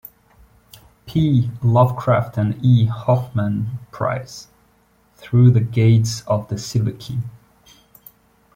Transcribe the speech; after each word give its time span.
P. 1.05 1.51
Lovecraft 1.61 2.35
and 2.35 2.57
E. 2.65 2.85
Hoffmann 2.85 3.77
Price, 3.91 4.47
"Through 5.17 5.51
the 5.51 5.61
Gates 5.61 6.21
of 6.21 6.47
the 6.47 6.57
Silver 6.57 6.93
Key". 6.93 7.19